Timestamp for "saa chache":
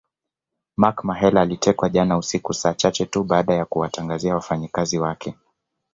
2.53-3.05